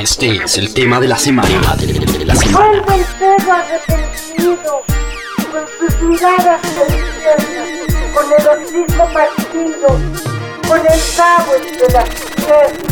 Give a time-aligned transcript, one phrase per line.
[0.00, 1.76] Este es el tema de la semana.
[1.76, 2.58] De la semana.
[2.58, 4.82] Vuelve el perro arrepentido,
[5.52, 6.62] con sus miradas
[8.14, 9.88] con el hocico partido,
[10.66, 12.90] con el cabo entre las piernas.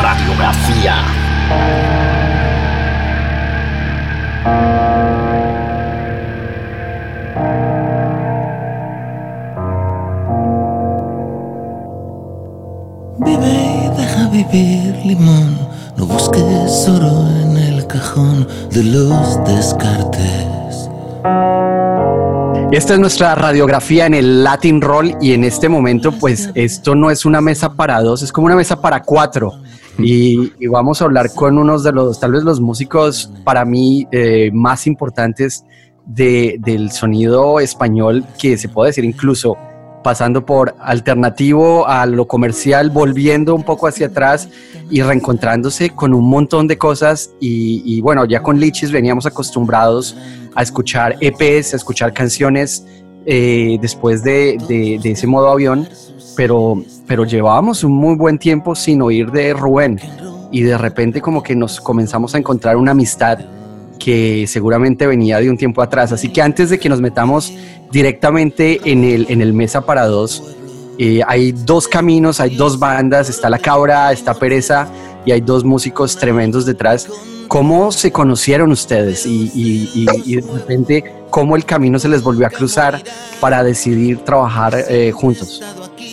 [0.00, 1.99] Radiografía.
[15.04, 15.56] Limón,
[15.96, 20.46] no busques oro en el cajón de los descartes.
[22.72, 27.10] Esta es nuestra radiografía en el Latin Roll y en este momento pues esto no
[27.10, 29.54] es una mesa para dos, es como una mesa para cuatro.
[29.98, 34.06] Y, y vamos a hablar con unos de los, tal vez los músicos para mí
[34.12, 35.64] eh, más importantes
[36.06, 39.56] de- del sonido español, que se puede decir incluso
[40.02, 44.48] pasando por alternativo a lo comercial, volviendo un poco hacia atrás
[44.90, 47.30] y reencontrándose con un montón de cosas.
[47.40, 50.16] Y, bueno, ya con Lichis veníamos acostumbrados
[50.54, 52.84] a escuchar EPs, a escuchar canciones
[53.26, 55.86] eh, después de, de- de ese modo avión,
[56.36, 60.00] pero, pero llevábamos un muy buen tiempo sin oír de Rubén
[60.50, 63.38] y de repente como que nos comenzamos a encontrar una amistad
[64.00, 66.10] que seguramente venía de un tiempo atrás.
[66.10, 67.52] Así que antes de que nos metamos
[67.92, 70.42] directamente en el, en el Mesa para dos,
[70.98, 74.88] eh, hay dos caminos, hay dos bandas, está La Cabra, está Pereza
[75.24, 77.08] y hay dos músicos tremendos detrás.
[77.48, 82.22] ¿Cómo se conocieron ustedes y, y- y- y de repente cómo el camino se les
[82.22, 83.02] volvió a cruzar
[83.40, 85.60] para decidir trabajar eh, juntos?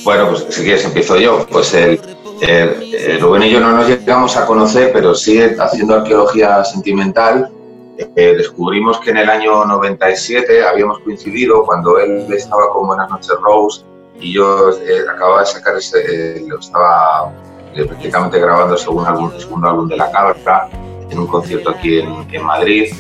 [0.04, 1.46] Bueno, pues si quieres empiezo yo.
[1.52, 2.00] Pues el,
[2.42, 7.50] el- el Rubén y yo no nos llegamos a conocer, pero sí haciendo arqueología sentimental,
[7.98, 13.36] eh, descubrimos que en el año 97 habíamos coincidido cuando él estaba con Buenas noches
[13.42, 13.84] Rose
[14.20, 16.00] y yo eh, acababa de sacar ese,
[16.38, 17.32] eh, lo estaba
[17.76, 20.70] eh, prácticamente grabando el segundo álbum, segundo álbum de La Cabra
[21.10, 22.94] en un concierto aquí en, en Madrid.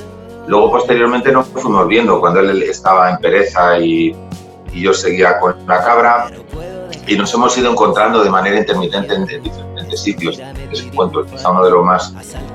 [0.47, 4.15] Luego posteriormente nos fuimos viendo cuando él estaba en Pereza y,
[4.71, 6.29] y yo seguía con La Cabra
[7.07, 10.39] y nos hemos ido encontrando de manera intermitente en, en diferentes sitios.
[10.71, 12.13] Les cuento, quizá uno de los más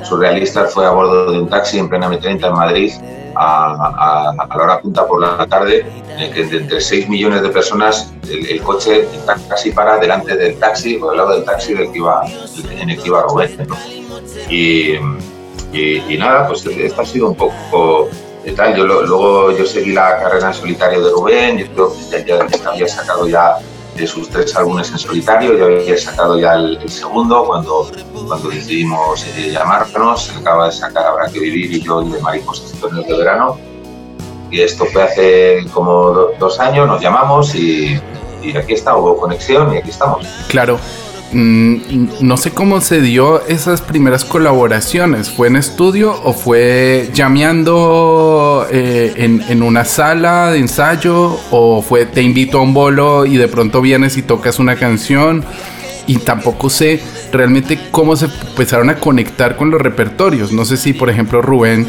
[0.09, 2.93] surrealistas fue a bordo de un taxi en plena M30 en Madrid
[3.35, 7.09] a, a- a la hora punta por la tarde, en el que de entre 6
[7.09, 9.09] millones de personas el, el coche
[9.49, 12.23] casi para delante del taxi o al lado del taxi del que iba,
[12.79, 13.57] en el que iba Rubén.
[13.67, 13.77] ¿no?
[14.51, 14.99] Y,
[15.73, 18.11] y- y nada, pues esto ha sido un poco
[18.45, 18.77] de tal.
[18.77, 22.69] Yo luego yo seguí la carrera en solitario de Rubén, yo creo que ya, ya
[22.71, 23.57] había sacado ya
[23.97, 27.91] de sus tres álbumes en solitario, ya había sacado ya el, el segundo cuando,
[28.27, 32.73] cuando decidimos eh, llamarnos, acaba de sacar Habrá que vivir y yo y de Mariposas
[32.81, 33.59] Torneos de Verano.
[34.51, 37.99] Y esto fue hace como do- dos años, nos llamamos y,
[38.43, 40.27] y aquí está, hubo conexión y aquí estamos.
[40.49, 40.79] Claro.
[41.33, 45.31] Mm, no sé cómo se dio esas primeras colaboraciones.
[45.31, 51.39] ¿Fue en estudio o fue llameando eh, en, en una sala de ensayo?
[51.51, 55.45] ¿O fue te invito a un bolo y de pronto vienes y tocas una canción?
[56.07, 57.01] Y tampoco sé
[57.33, 60.53] realmente cómo se empezaron a conectar con los repertorios.
[60.53, 61.87] No sé si, por ejemplo, Rubén,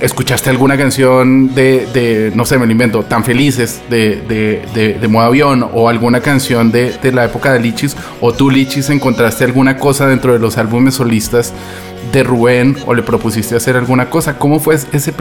[0.00, 5.26] escuchaste alguna canción de, no sé, me lo invento, Tan Felices de, de, de, Modo
[5.26, 10.06] Avión o alguna canción de, la época de Lichis o tú, Lichis, encontraste alguna cosa
[10.06, 11.52] dentro de los álbumes solistas
[12.12, 14.38] de Rubén o le propusiste hacer alguna cosa.
[14.38, 15.12] ¿Cómo fue ese,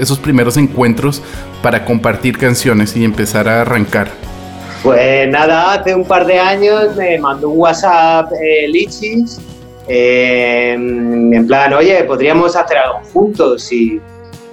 [0.00, 1.22] esos primeros encuentros
[1.62, 4.10] para compartir canciones y empezar a arrancar?
[4.82, 9.38] Pues nada, hace un par de años me mandó un WhatsApp eh, Lichis
[9.92, 14.00] eh, en plan, oye, podríamos hacer algo juntos y,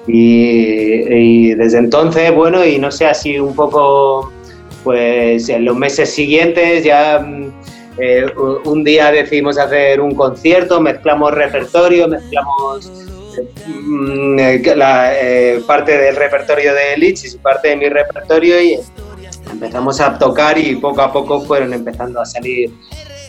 [0.07, 4.31] y- desde entonces, bueno, y no sé, así un poco,
[4.83, 7.51] pues en los meses siguientes ya mm,
[7.99, 8.25] eh,
[8.65, 12.91] un día decidimos hacer un concierto, mezclamos repertorio, mezclamos
[13.67, 18.79] mm, eh, la eh, parte del repertorio de Lichis y parte de mi repertorio y
[19.51, 22.72] empezamos a tocar y poco a poco fueron empezando a salir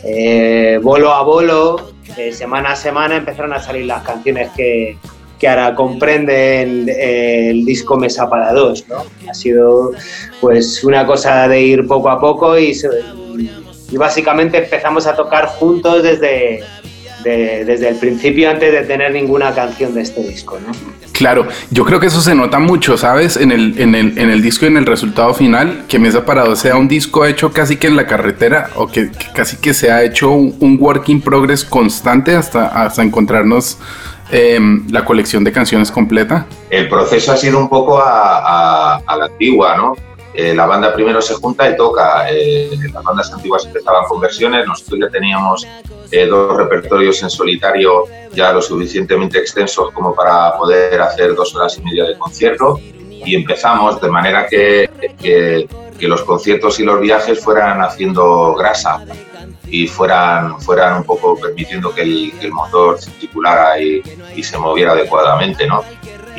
[0.03, 1.91] eh, bolo a bolo,
[2.31, 4.97] semana a semana empezaron a salir las canciones que,
[5.39, 8.85] que ahora comprenden el disco Mesa para dos.
[8.87, 9.03] ¿no?
[9.29, 9.91] Ha sido
[10.41, 12.75] pues una cosa de ir poco a poco y
[13.93, 16.63] básicamente empezamos a tocar juntos desde,
[17.23, 20.57] de- desde el principio antes de tener ninguna canción de este disco.
[20.65, 20.71] ¿no?
[21.11, 23.35] Claro, yo creo que eso se nota mucho, ¿sabes?
[23.37, 26.55] En el, en el, en el disco y en el resultado final, que Mesa Parado
[26.55, 29.91] sea un disco hecho casi que en la carretera o que, que casi que se
[29.91, 33.77] ha hecho un, un work in progress constante hasta, hasta encontrarnos
[34.31, 36.45] em, la colección de canciones completa.
[36.69, 39.95] El proceso ha sido un poco a, a- a la antigua, ¿no?
[40.33, 42.29] Eh, la banda primero se junta y toca.
[42.29, 45.67] Eh, las bandas antiguas empezaban con versiones, nosotros ya teníamos
[46.11, 51.77] eh, dos repertorios en solitario ya lo suficientemente extensos como para poder hacer dos horas
[51.77, 52.79] y media de concierto
[53.25, 54.89] y empezamos de manera que,
[55.19, 55.67] que,
[56.07, 59.03] los conciertos y los viajes fueran haciendo grasa
[59.67, 64.01] y fueran, fueran un poco permitiendo que el, el motor circulara y,
[64.35, 65.83] y, se moviera adecuadamente, ¿no?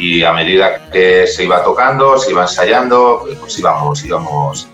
[0.00, 4.66] Y a medida que se iba tocando, se iba ensayando, pues íbamos, íbamos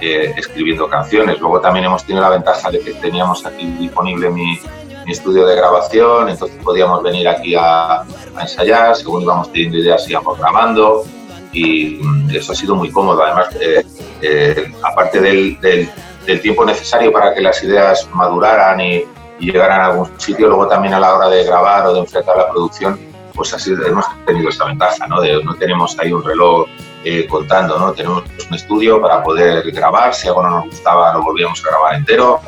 [0.00, 1.40] eh, escribiendo canciones.
[1.40, 4.60] Luego también hemos tenido la ventaja de que teníamos aquí disponible mi,
[5.04, 10.08] mi estudio de grabación, entonces podíamos venir aquí a, a ensayar, según íbamos teniendo ideas
[10.08, 11.04] íbamos grabando
[11.52, 13.22] y mm, eso ha sido muy cómodo.
[13.24, 13.84] Además, eh,
[14.22, 15.90] eh, aparte del, del,
[16.26, 19.04] del, tiempo necesario para que las ideas maduraran y,
[19.40, 22.36] y, llegaran a algún sitio, luego también a la hora de grabar o de enfrentar
[22.36, 25.20] la producción, pues así hemos tenido esta ventaja, ¿no?
[25.20, 26.66] De, no tenemos ahí un reloj
[27.04, 27.92] eh, contando, ¿no?
[27.92, 31.94] Tenemos un estudio para poder grabar, si algo no nos gustaba lo volvíamos a grabar
[31.94, 32.40] entero,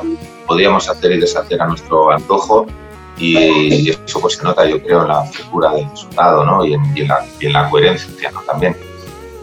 [0.45, 2.67] podíamos hacer y deshacer a nuestro antojo
[3.17, 6.65] y, eso pues se nota yo creo en la figura del resultado, ¿no?
[6.65, 8.41] Y en, y en, la, y en la, coherencia, ¿no?
[8.41, 8.75] También.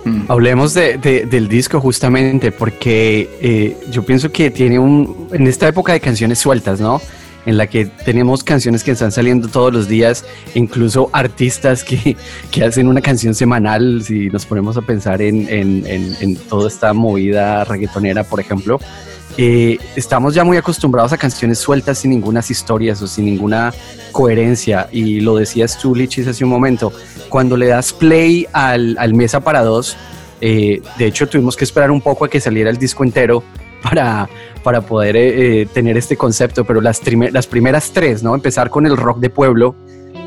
[0.04, 0.22] Mm.
[0.28, 5.68] Hablemos de, de, del disco justamente porque eh, yo pienso que tiene un, en esta
[5.68, 7.00] época de canciones sueltas, ¿no?
[7.46, 12.16] En la que tenemos canciones que están saliendo todos los días, incluso artistas que,
[12.50, 16.68] que hacen una canción semanal, si nos ponemos a pensar en, en, en, en toda
[16.68, 18.78] esta movida reggaetonera, por ejemplo,
[19.38, 23.72] eh, estamos ya muy acostumbrados a canciones sueltas sin ninguna historias o sin ninguna
[24.12, 24.88] coherencia.
[24.92, 26.92] Y lo decías tú, Lichis, hace un momento.
[27.28, 29.96] Cuando le das play al, al Mesa para dos,
[30.40, 33.42] eh, de hecho tuvimos que esperar un poco a que saliera el disco entero
[33.90, 34.28] para,
[34.62, 38.34] para poder eh, tener este concepto, pero las, primeras tres, ¿no?
[38.34, 39.74] Empezar con el rock de pueblo,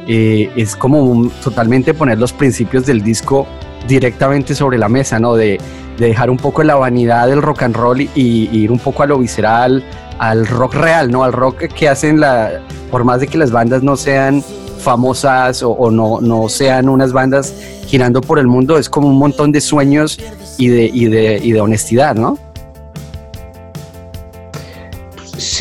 [0.08, 3.48] eh, es como totalmente poner los principios del disco
[3.88, 5.36] directamente sobre la mesa, ¿no?
[5.36, 5.60] De,
[5.98, 9.04] de, dejar un poco la vanidad del rock and roll y, y, ir un poco
[9.04, 9.84] a lo visceral,
[10.20, 11.24] al rock real, ¿no?
[11.24, 12.62] Al rock que hacen la,
[12.92, 14.44] por más de que las bandas no sean
[14.80, 17.54] famosas o, o no, no, sean unas bandas
[17.88, 20.20] girando por el mundo, es como un montón de sueños
[20.58, 22.38] y de, y de, y de honestidad, ¿no?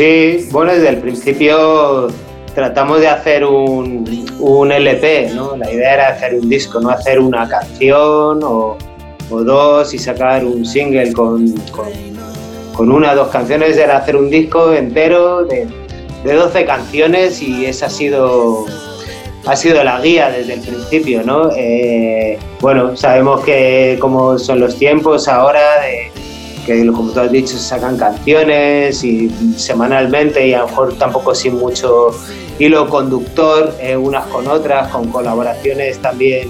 [0.02, 2.08] Sí, bueno, desde el principio
[2.56, 5.56] tratamos de hacer un, un, LP, ¿no?
[5.56, 8.76] La idea era hacer un disco, no hacer una canción o,
[9.30, 11.54] o dos y sacar un single con,
[12.74, 15.68] con, una o dos canciones, era hacer un disco entero de,
[16.24, 18.64] de 12 canciones y esa ha sido,
[19.46, 21.50] ha sido la guía desde el principio, ¿no?
[21.56, 26.11] Eh, bueno, sabemos que como son los tiempos ahora de
[26.66, 31.34] que como tú has dicho se sacan canciones y semanalmente y a lo mejor tampoco
[31.34, 32.10] sin mucho
[32.58, 36.48] hilo conductor eh, unas con otras, con colaboraciones también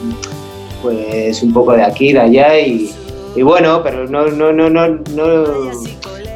[0.83, 2.93] pues un poco de aquí, de allá y,
[3.37, 5.45] y bueno, pero no, no, no, no, no,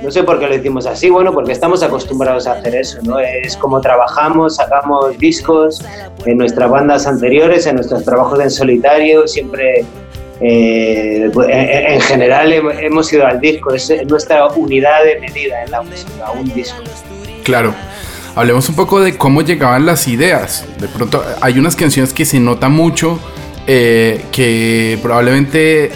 [0.03, 3.19] no sé por qué lo decimos así, bueno, porque estamos acostumbrados a hacer eso, ¿no?
[3.19, 5.85] Es como trabajamos, sacamos discos
[6.25, 9.85] en nuestras bandas anteriores, en nuestros trabajos en solitario, siempre
[10.41, 15.83] eh, en, en, general hemos ido al disco, es nuestra unidad de medida en la
[15.83, 16.83] música, un disco.
[17.43, 17.75] Claro.
[18.35, 20.67] Hablemos un poco de cómo llegaban las ideas.
[20.79, 23.19] De pronto hay unas canciones que se nota mucho
[23.67, 25.91] eh, que probablemente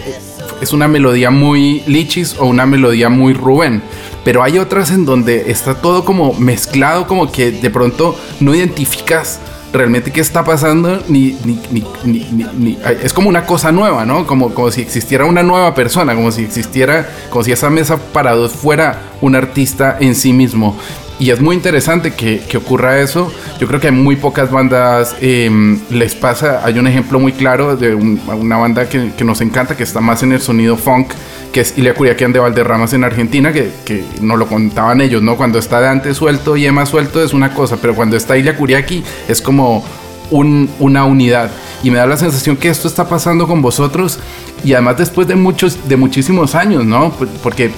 [0.59, 3.81] es una melodía muy Lichis o una melodía muy Rubén.
[4.25, 9.39] Pero hay otras en donde está todo como mezclado, como que de pronto no identificas
[9.73, 14.27] realmente qué está pasando, ni, ni, ni, ni, es como una cosa nueva, ¿no?
[14.27, 18.33] Como, como si existiera una nueva persona, como si existiera, como si esa mesa para
[18.33, 20.77] dos fuera un artista en sí mismo.
[21.21, 23.31] Y es muy interesante que, que, ocurra eso.
[23.59, 26.65] Yo creo que hay muy pocas bandas eh, les pasa.
[26.65, 30.01] Hay un ejemplo muy claro de un, una banda que, que, nos encanta, que está
[30.01, 31.11] más en el sonido funk,
[31.53, 35.37] que es Ilia Curiaquian de Valderramas en Argentina, que, que nos lo contaban ellos, ¿no?
[35.37, 39.03] Cuando está Dante suelto y Emma suelto es una cosa, pero cuando está Ilia Curiaki
[39.27, 39.85] es como
[40.31, 41.51] un, una unidad.
[41.83, 44.17] Y me da la sensación que esto está pasando con vosotros
[44.63, 47.11] y además después de muchos, de muchísimos años, ¿no?
[47.43, 47.69] Porque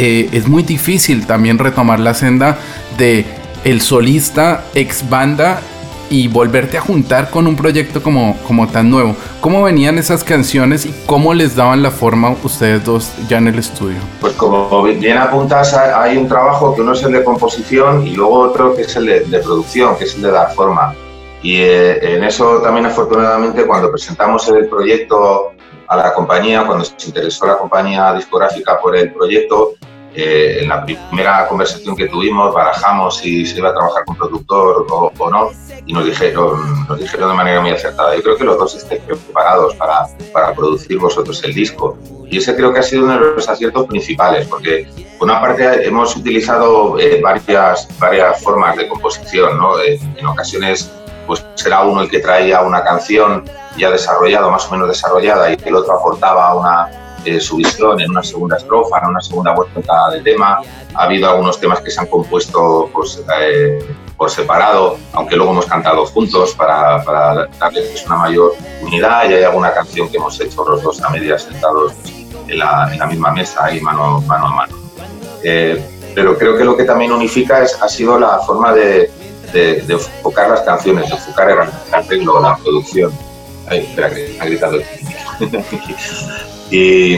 [0.00, 2.56] eh, es muy difícil también retomar la senda
[2.96, 3.26] de
[3.64, 5.60] el solista ex banda
[6.08, 9.16] y volverte a juntar con un proyecto como, como tan nuevo.
[9.40, 13.58] ¿Cómo venían esas canciones y cómo les daban la forma ustedes dos ya en el
[13.58, 13.96] estudio?
[14.20, 18.38] Pues como bien apuntas, hay un trabajo que uno es el de composición y luego
[18.38, 20.94] otro que es el de, de producción, que es el de dar forma.
[21.42, 25.54] Y eh, en eso también afortunadamente cuando presentamos el proyecto
[25.88, 29.74] a la compañía, cuando se interesó la compañía discográfica por el proyecto,
[30.14, 34.86] eh, en la primera conversación que tuvimos barajamos si se iba a trabajar con productor
[34.90, 35.50] o, o no
[35.88, 39.00] y nos dijeron, nos dijeron de manera muy acertada, yo creo que los dos estén
[39.02, 41.96] preparados para, para producir vosotros el disco.
[42.30, 44.86] Y ese creo que ha sido uno de los aciertos principales, porque
[45.18, 49.80] por una parte hemos utilizado eh, varias, varias formas de composición, ¿no?
[49.80, 50.92] en ocasiones
[51.26, 53.44] pues será uno el que traía una canción
[53.76, 56.88] ya desarrollada, más o menos desarrollada, y el otro aportaba una,
[57.24, 60.60] eh, su visión en una segunda estrofa, en una segunda vuelta de tema.
[60.94, 63.78] Ha habido algunos temas que se han compuesto pues, eh,
[64.16, 69.44] por separado, aunque luego hemos cantado juntos para, para darles una mayor unidad y hay
[69.44, 71.92] alguna canción que hemos hecho los dos a medias sentados
[72.48, 74.76] en la, en la misma mesa y mano, mano a mano.
[75.42, 75.82] Eh,
[76.14, 79.10] pero creo que lo que también unifica es, ha sido la forma de,
[79.52, 81.58] de, enfocar las canciones, de enfocar el
[81.92, 83.12] arreglo, la producción.
[83.68, 84.78] Ay, espera, que ha gritado
[86.70, 87.16] y,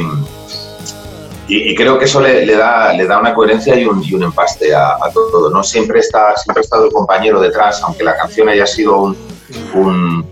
[1.48, 4.74] y, creo que eso le, da, le da una coherencia y un, y un empaste
[4.74, 5.50] a, todo.
[5.50, 5.62] ¿no?
[5.62, 9.16] Siempre, está, siempre ha estado el compañero detrás, aunque la canción haya sido un,
[9.74, 10.26] un,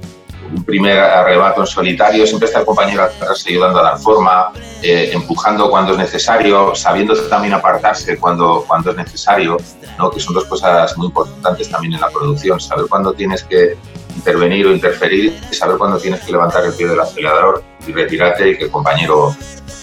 [0.55, 5.11] un primer arrebato en solitario, siempre está el compañero atrás ayudando a dar forma, eh,
[5.13, 9.57] empujando cuando es necesario, sabiendo también apartarse cuando, cuando es necesario,
[9.99, 10.11] ¿no?
[10.11, 13.77] que son dos cosas muy importantes también en la producción, saber cuándo tienes que
[14.19, 18.51] intervenir o interferir y saber cuándo tienes que levantar el pie del acelerador y retirarte
[18.51, 19.35] y que el compañero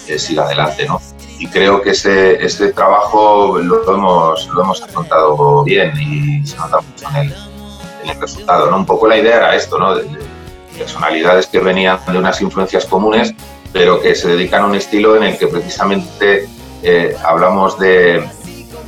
[0.06, 0.86] eh, siga adelante.
[0.86, 1.00] ¿no?
[1.38, 6.80] y creo que ese, ese trabajo lo hemos, lo hemos afrontado bien y se nota
[6.80, 7.34] mucho en el,
[8.04, 8.70] en el resultado.
[8.70, 8.76] ¿no?
[8.76, 9.94] Un poco la idea era esto, ¿no?
[9.94, 10.18] De, de
[10.78, 13.34] personalidades que venían de unas influencias comunes,
[13.72, 16.48] pero que se dedican a un estilo en el que precisamente
[16.82, 18.26] eh, hablamos de,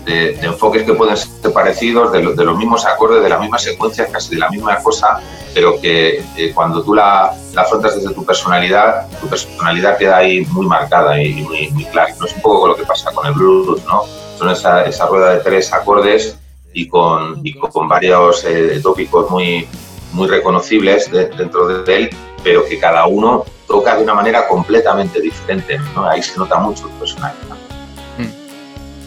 [0.08, 4.06] de, enfoques que pueden ser parecidos, de, de, los mismos acordes, de la misma secuencia,
[4.10, 5.20] casi de la misma cosa,
[5.54, 10.46] pero que eh, cuando tú la, la, afrontas desde tu personalidad, tu personalidad queda ahí
[10.46, 12.14] muy marcada y muy, muy clara.
[12.18, 14.04] No es un poco lo que pasa con el blues, ¿no?
[14.38, 16.38] Son esa, esa rueda de tres acordes
[16.72, 19.68] y con, y con varios eh, tópicos muy,
[20.12, 22.10] muy reconocibles de, dentro de él,
[22.42, 25.78] pero que cada uno toca de una manera completamente diferente.
[25.94, 26.08] ¿no?
[26.08, 27.36] Ahí se nota mucho el personaje.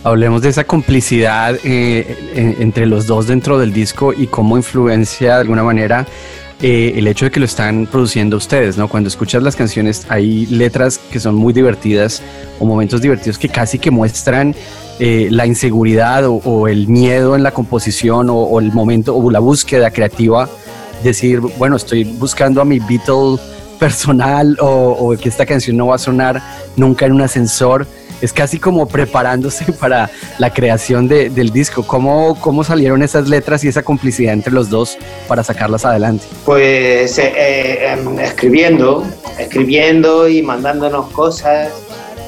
[0.04, 5.42] Hablemos de esa complicidad eh, entre los dos dentro del disco y cómo influencia de
[5.42, 6.08] alguna manera
[6.64, 8.88] eh, el hecho de que lo están produciendo ustedes, ¿no?
[8.88, 12.24] Cuando escuchas las canciones hay letras que son muy divertidas
[12.60, 14.56] o momentos divertidos que casi que muestran
[15.00, 19.40] eh, la inseguridad o, el miedo en la composición o, o, el momento o la
[19.40, 20.50] búsqueda creativa.
[21.04, 23.38] Decir, bueno, estoy buscando a mi Beatle
[23.80, 26.42] personal o, o que esta canción no va a sonar
[26.76, 27.88] nunca en un ascensor
[28.22, 31.84] es casi como preparándose para la creación de, del disco.
[31.84, 34.98] ¿Cómo, ¿Cómo salieron esas letras y esa complicidad entre los dos
[35.28, 36.26] para sacarlas adelante?
[36.46, 39.04] Pues eh, eh, escribiendo,
[39.40, 41.70] escribiendo y mandándonos cosas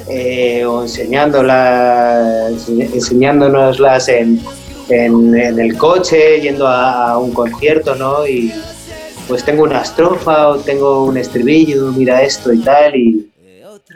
[0.10, 4.42] eh, o enseñándolas, enseñándonoslas en,
[4.90, 8.28] en, en, el coche, yendo a, a un concierto, ¿no?
[8.28, 8.52] Y
[9.28, 13.33] pues tengo una estrofa o tengo un estribillo, mira esto y tal, y,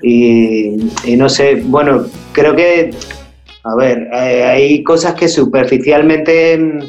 [0.01, 0.77] y,
[1.17, 2.91] no sé, bueno, creo que,
[3.63, 6.79] a ver, hay cosas que superficialmente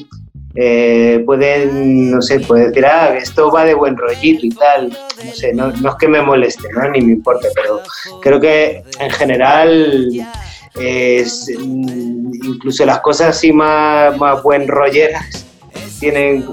[0.54, 4.90] eh, pueden, no sé, puede decir, ah, esto va de buen rollito y tal,
[5.24, 6.88] no sé, no, no es que me moleste, ¿no?
[6.90, 7.80] ni me importe, pero
[8.20, 10.08] creo que en general
[10.78, 15.47] es, incluso las cosas así más, más buen rolleras
[15.98, 16.46] tienen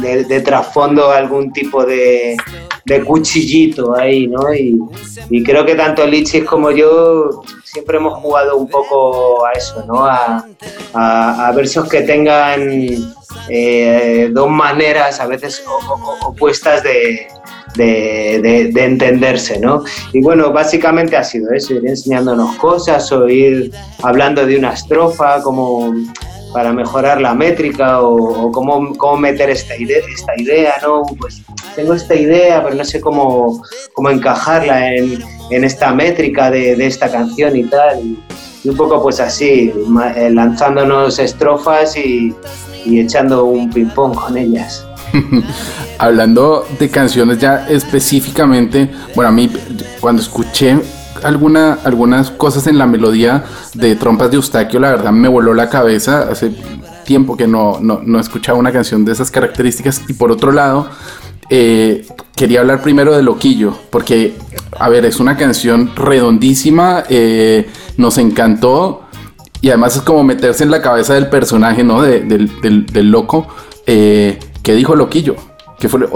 [0.00, 2.36] de, de trasfondo algún tipo de,
[3.06, 4.52] cuchillito ahí, ¿no?
[4.54, 10.04] Y, creo que tanto Lichis como yo siempre hemos jugado un poco a eso, ¿no?
[10.06, 12.68] A, versos que tengan
[13.48, 15.64] eh, dos maneras a veces
[16.22, 17.28] opuestas de,
[17.76, 19.84] entenderse, ¿no?
[20.12, 25.42] Y bueno, básicamente ha sido eso, ir enseñándonos cosas o ir hablando de una estrofa,
[25.42, 25.94] como
[26.52, 31.02] para mejorar la métrica o, cómo, cómo, meter esta idea, esta idea, ¿no?
[31.18, 31.42] Pues
[31.74, 36.86] tengo esta idea, pero no sé cómo, cómo encajarla en, en esta métrica de, de,
[36.86, 38.00] esta canción y tal.
[38.00, 38.18] Y,
[38.64, 39.72] y, un poco pues así,
[40.16, 42.34] eh, lanzándonos estrofas y,
[42.84, 44.86] y echando un ping-pong con ellas.
[45.98, 49.50] Hablando de canciones ya específicamente, bueno, a mí
[50.00, 50.78] cuando escuché
[51.24, 55.68] alguna, algunas cosas en la melodía de Trompas de Eustaquio, la verdad me voló la
[55.68, 56.28] cabeza.
[56.30, 56.52] Hace
[57.04, 60.02] tiempo que no, no, no escuchaba una canción de esas características.
[60.08, 60.88] Y por otro lado,
[61.50, 64.34] eh, quería hablar primero de Loquillo, porque,
[64.78, 69.02] a ver, es una canción redondísima, eh, nos encantó.
[69.60, 72.02] Y además es como meterse en la cabeza del personaje, ¿no?
[72.02, 73.46] De, del, del, del, loco.
[73.86, 75.36] Eh, ¿Qué dijo Loquillo?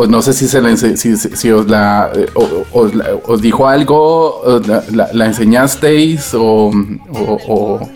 [0.08, 4.60] No sé si, se la si, os, dijo algo,
[5.12, 6.70] la, enseñasteis o,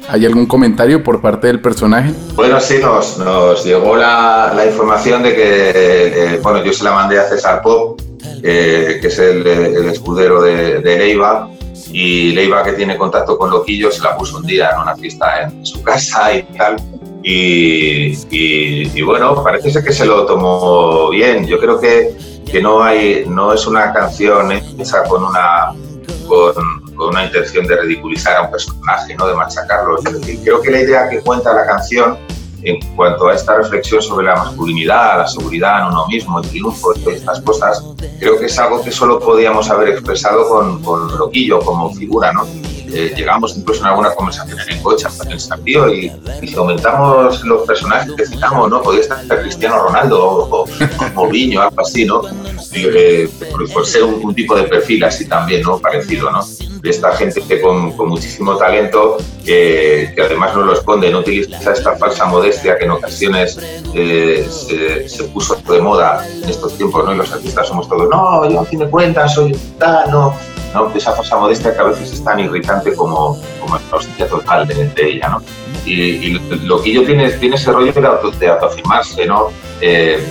[0.09, 2.13] hay algún comentario por parte del personaje.
[2.35, 7.63] Bueno, sí, nos, llegó la, información de que, bueno, yo se la mandé a César
[7.63, 8.01] Pop,
[8.43, 11.51] que es el, el escudero de, de Leiva,
[11.93, 15.43] y Leiva que tiene contacto con Loquillo se la puso un día en una fiesta
[15.43, 16.77] en su casa y tal.
[17.23, 21.47] Y, y- y bueno, parece ser que se lo tomó bien.
[21.47, 22.17] Yo creo que,
[22.51, 25.73] que no hay, no es una canción hecha con una
[26.27, 26.55] con,
[26.95, 29.27] con una intención de ridiculizar a un personaje, ¿no?
[29.27, 29.97] de machacarlo.
[30.45, 32.17] Creo que la idea que cuenta la canción
[32.63, 36.93] en cuanto a esta reflexión sobre la masculinidad, la seguridad en uno mismo, el triunfo,
[36.95, 37.83] todas estas cosas,
[38.21, 42.47] creo que es algo que solo podíamos haber expresado con, con Loquillo como figura, ¿no?
[42.93, 46.55] Eh, llegamos incluso en alguna conversación en el coche a pensar, tío, y, y si
[46.55, 48.83] aumentamos los personajes que citamos, ¿no?
[48.83, 50.67] Podría estar Cristiano Ronaldo o, o,
[51.17, 52.23] o algo así, ¿no?
[52.73, 53.29] Eh,
[53.73, 55.79] por, ser un, tipo de perfil así también, ¿no?
[55.79, 56.41] Parecido, ¿no?
[56.83, 61.97] De esta gente que con, muchísimo talento, que, además no lo esconde, no utiliza esta
[61.97, 63.59] falsa modestia que en ocasiones
[63.95, 67.13] eh, se, se puso de moda en estos tiempos, ¿no?
[67.13, 70.35] Y los artistas somos todos, no, yo a fin de cuentas soy tal, no.
[70.75, 70.93] ¿No?
[70.95, 74.89] Esa falsa modestia que a veces es tan irritante como, como la ausencia total de,
[74.89, 75.43] de ella, ¿no?
[75.85, 79.49] Y, y lo que yo tiene, tiene ese rollo de, auto, de autoafirmarse, ¿no?
[79.81, 80.23] Eh,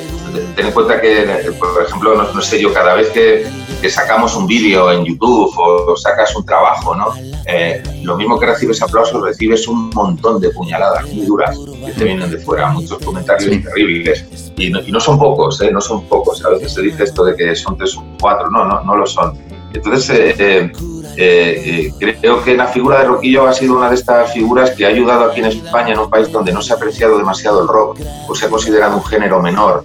[0.56, 3.46] ten en cuenta que, por ejemplo, no, no, sé yo, cada vez que,
[3.82, 7.08] que sacamos un vídeo en YouTube o, sacas un trabajo, ¿no?
[7.46, 12.04] Eh, lo mismo que recibes aplausos, recibes un montón de puñaladas muy duras que te
[12.04, 13.62] vienen de fuera, muchos comentarios sí.
[13.62, 14.26] terribles.
[14.58, 15.72] Y no, y no, son pocos, ¿eh?
[15.72, 16.44] No son pocos.
[16.46, 19.06] A veces se dice esto de que son tres o cuatro, no, no, no lo
[19.06, 19.38] son.
[19.74, 20.72] Entonces, eh,
[21.18, 24.90] eh, creo que la figura de Roquillo ha sido una de estas figuras que ha
[24.90, 28.00] ayudado aquí en España, en un país donde no se ha apreciado demasiado el rock,
[28.28, 29.84] o se ha considerado un género menor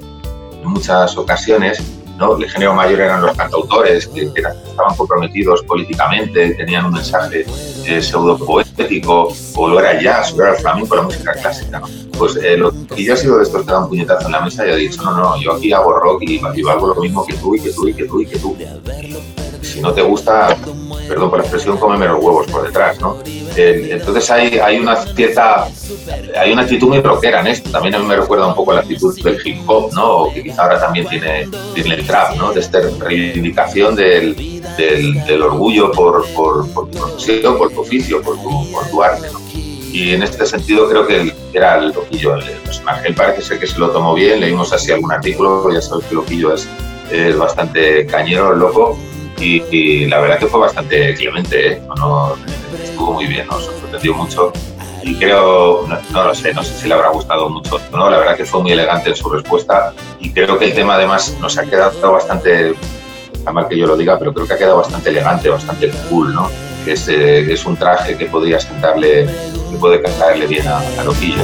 [0.62, 1.82] en muchas ocasiones.
[2.16, 2.36] ¿no?
[2.36, 7.44] El género mayor eran los cantautores, que, estaban comprometidos políticamente, tenían un mensaje
[7.84, 11.80] eh, pseudo poético, o lo era jazz, o era el flamenco, la música clásica.
[11.80, 11.86] ¿no?
[12.16, 14.40] Pues eh, lo que yo ha sido de estos que da un puñetazo en la
[14.40, 17.26] mesa y ha dicho, no, no, yo aquí hago rock y, y hago lo mismo
[17.26, 18.56] que tú, y que tú, y que tú, y que tú.
[19.64, 20.56] Si no te gusta,
[21.08, 23.18] perdón por la expresión, cómeme los huevos por detrás, ¿no?
[23.56, 25.66] Entonces hay, hay una cierta,
[26.38, 27.70] hay una actitud muy rockera en esto.
[27.70, 30.28] También a mí me recuerda un poco la actitud del hip hop, ¿no?
[30.32, 32.52] Que quizá ahora también tiene, tiene el trap, ¿no?
[32.52, 34.34] De esta reivindicación del,
[34.76, 39.02] del, del orgullo por, por, por, tu profesión, por tu oficio, por tu, por tu
[39.02, 39.40] arte, ¿no?
[39.92, 43.06] Y en este sentido creo que era el Loquillo, el, personaje.
[43.06, 46.16] Él parece ser que se lo tomó bien, leímos así algún artículo, ya sabes que
[46.16, 46.68] Loquillo es,
[47.12, 48.98] es bastante cañero, loco,
[49.40, 51.82] y, y, la verdad que fue bastante clemente, ¿eh?
[51.96, 52.34] no,
[52.82, 54.52] estuvo muy bien, nos sorprendió mucho
[55.02, 58.18] y creo, no, no, lo sé, no sé si le habrá gustado mucho, no, la
[58.18, 61.58] verdad que fue muy elegante en su respuesta y creo que el tema además nos
[61.58, 62.74] ha quedado bastante,
[63.32, 66.34] está mal que yo lo diga, pero creo que ha quedado bastante elegante, bastante cool,
[66.34, 66.50] ¿no?
[66.84, 69.26] Que es, eh, es un traje que podría sentarle,
[69.70, 71.42] que puede caerle bien a, a Loquillo.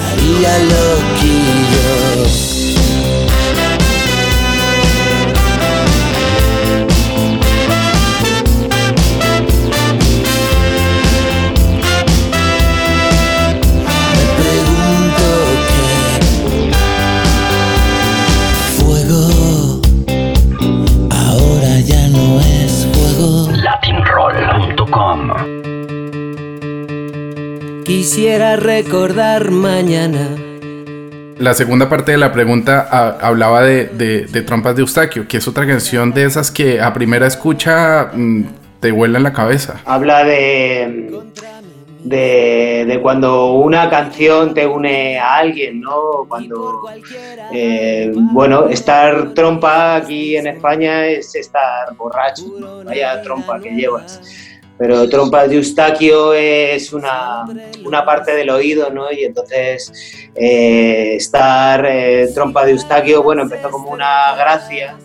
[27.90, 30.36] Quisiera recordar mañana.
[31.38, 35.38] La segunda parte de la pregunta a, hablaba de, de, de, Trompas de Eustaquio, que
[35.38, 38.44] es otra canción de esas que a primera escucha mmm,
[38.78, 39.80] te vuela en la cabeza.
[39.86, 41.18] Habla de,
[42.04, 46.26] de, de, cuando una canción te une a alguien, ¿no?
[46.28, 46.84] Cuando,
[47.52, 52.84] eh, bueno, estar trompa aquí en España es estar borracho, ¿no?
[52.84, 54.20] Vaya trompa que llevas
[54.80, 57.44] pero trompa de Eustaquio es una,
[57.84, 59.12] una, parte del oído, ¿no?
[59.12, 59.92] Y entonces
[60.34, 64.96] eh, estar eh, trompa de Eustaquio, bueno, empezó como una gracia,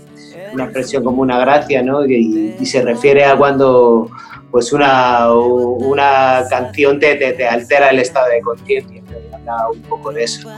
[0.54, 2.06] una expresión como una gracia, ¿no?
[2.06, 4.10] Y, y se refiere a cuando
[4.50, 10.14] pues una, una canción te, te, te altera el estado de conciencia, habla un poco
[10.14, 10.50] de eso,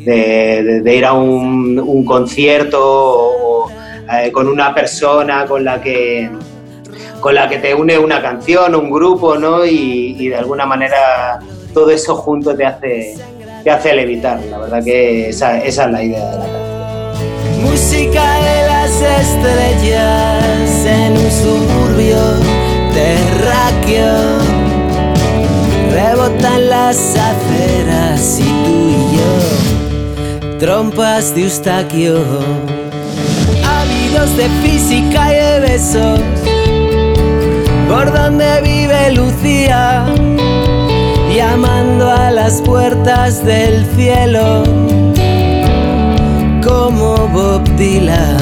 [0.00, 5.80] de, de, de ir a un, un concierto o, eh, con una persona con la
[5.80, 6.28] que
[7.24, 9.64] con la que te une una canción, un grupo, ¿no?
[9.64, 11.38] Y, y, de alguna manera
[11.72, 13.14] todo eso junto te hace,
[13.62, 14.38] te hace levitar.
[14.50, 17.62] La verdad que esa, esa es la idea de la canción.
[17.62, 18.90] Música de las
[19.22, 22.18] estrellas en un suburbio
[22.92, 24.18] terráqueo.
[25.92, 32.18] Rebotan las aceras y tú y yo, trompas de Eustaquio.
[33.64, 36.43] ávidos de física y de besos.
[37.94, 40.04] Por donde vive Lucía,
[41.32, 44.64] llamando a las puertas del cielo,
[46.60, 48.36] como Bob Dylan,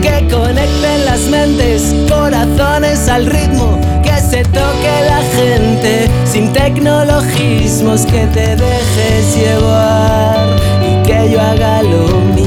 [0.00, 8.24] que conecten las mentes, corazones al ritmo, que se toque la gente, sin tecnologismos, que
[8.26, 10.46] te dejes llevar
[10.80, 12.45] y que yo haga lo mismo.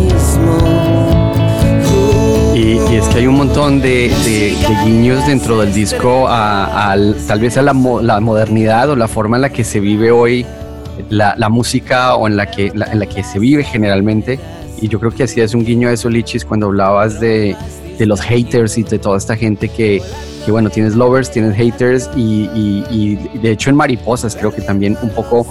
[3.20, 7.62] Hay un montón de, de- de guiños dentro del disco a, al- tal vez a
[7.62, 10.46] la, la modernidad o la forma en la que se vive hoy
[11.10, 14.40] la, la música o en la, que, la- en la que se vive generalmente.
[14.82, 17.58] Y yo creo que hacías un guiño a eso, Lichis, cuando hablabas de,
[17.98, 20.02] de los haters y de toda esta gente que,
[20.46, 24.62] que, bueno, tienes lovers, tienes haters y, y- y de hecho en Mariposas creo que
[24.62, 25.46] también un poco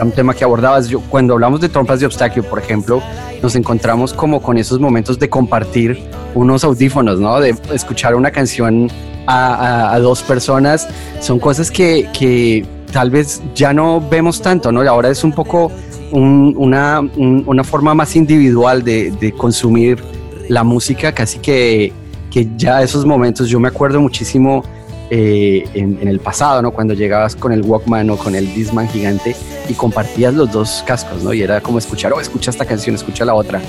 [0.00, 0.88] un tema que abordabas.
[0.88, 3.02] Yo, cuando hablamos de trompas de obstáculo, por ejemplo,
[3.42, 5.98] nos encontramos como con esos momentos de compartir
[6.34, 7.38] unos audífonos, ¿no?
[7.40, 8.90] De escuchar una canción
[9.26, 10.88] a, a- a dos personas.
[11.20, 14.80] Son cosas que, que tal vez ya no vemos tanto, ¿no?
[14.82, 15.70] Ahora es un poco
[16.10, 20.02] un- una, un- una forma más individual de, de consumir
[20.48, 21.92] la música, casi que,
[22.32, 24.64] que ya esos momentos, yo me acuerdo muchísimo
[25.10, 26.70] eh, en, el pasado, ¿no?
[26.70, 29.36] Cuando llegabas con el Walkman o con el Disman gigante
[29.68, 31.34] y compartías los dos cascos, ¿no?
[31.34, 33.60] Y era como escuchar, oh, escucha esta canción, escucha la otra.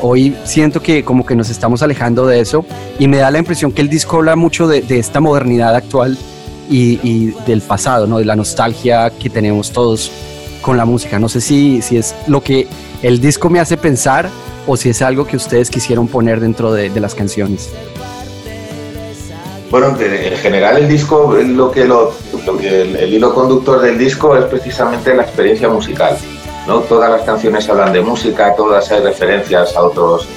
[0.00, 2.64] Hoy siento que como que nos estamos alejando de eso
[3.00, 6.16] y me da la impresión que el disco habla mucho de, de esta modernidad actual
[6.70, 8.18] y, y del pasado, ¿no?
[8.18, 10.12] De la nostalgia que tenemos todos
[10.62, 11.18] con la música.
[11.18, 12.68] No sé si, si es lo que
[13.02, 14.30] el disco me hace pensar
[14.66, 17.70] o si es algo que ustedes quisieron poner dentro de, las canciones.
[19.70, 22.12] Bueno, en general el disco, lo que lo,
[22.62, 26.16] el, hilo conductor del disco es precisamente la experiencia musical.
[26.66, 26.80] ¿no?
[26.80, 30.28] Todas las canciones hablan de música, todas hay referencias a otros,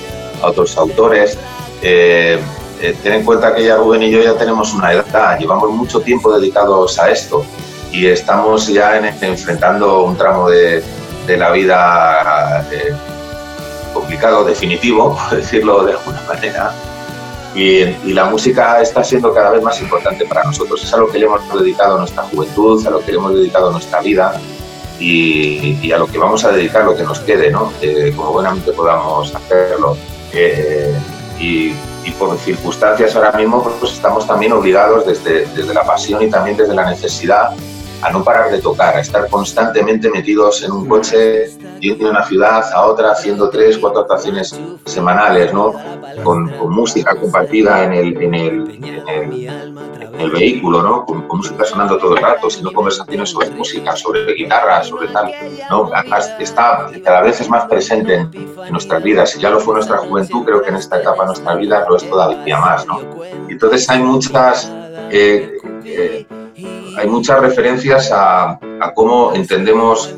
[0.41, 1.37] a otros autores.
[1.81, 2.39] Eh,
[2.81, 5.99] eh, ten en cuenta que ya Rubén y yo ya tenemos una edad, llevamos mucho
[6.01, 7.43] tiempo dedicados a esto
[7.91, 10.83] y estamos ya en- enfrentando un tramo de,
[11.25, 12.93] de la vida eh,
[14.45, 16.71] definitivo, por decirlo de alguna manera.
[17.55, 20.83] Y, y la música está siendo cada vez más importante para nosotros.
[20.83, 23.71] Es a lo que le hemos dedicado nuestra juventud, a lo que le hemos dedicado
[23.71, 24.39] nuestra vida
[24.99, 27.71] y, y a lo que vamos a dedicar lo que nos quede, ¿no?
[27.81, 29.97] Eh, como buenamente podamos hacerlo.
[30.33, 30.93] Eh,
[31.39, 36.29] y, y por circunstancias ahora mismo pues estamos también obligados desde, desde la pasión y
[36.29, 37.51] también desde la necesidad
[38.01, 42.23] a no parar de tocar, a estar constantemente metidos en un coche, yendo de una
[42.23, 45.73] ciudad a otra, haciendo tres, cuatro actuaciones semanales, ¿no?
[46.23, 51.05] Con, música compartida en el, en el, en el, vehículo, ¿no?
[51.05, 55.31] Con, con música sonando todo el rato, sino conversaciones sobre música, sobre guitarra, sobre tal,
[55.69, 55.89] ¿no?
[56.39, 58.31] Está, cada vez es más presente en,
[58.71, 59.31] nuestras vidas.
[59.31, 61.97] Si ya lo fue nuestra juventud, creo que en esta etapa de nuestra vida lo
[61.97, 62.99] es todavía más, ¿no?
[63.49, 64.71] Entonces hay muchas...
[65.09, 66.27] eh, eh,
[66.97, 68.59] hay muchas referencias a,
[68.95, 70.15] cómo entendemos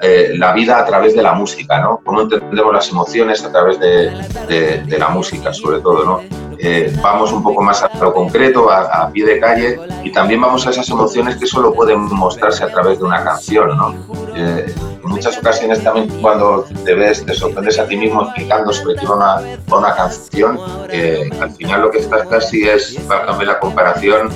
[0.00, 2.00] eh, la vida a través de la música, ¿no?
[2.04, 6.20] Cómo entendemos las emociones a través de- de la música, sobre todo, ¿no?
[6.66, 10.40] Eh, vamos un poco más a lo concreto, a, a pie de calle, y también
[10.40, 13.94] vamos a esas emociones que solo pueden mostrarse a través de una canción, ¿no?
[14.34, 14.72] Eh,
[15.04, 19.14] en muchas ocasiones también cuando te ves, te sorprendes a ti mismo explicando sobre va
[19.14, 24.30] una, una canción, eh, al final lo que estás casi es, válgame la comparación,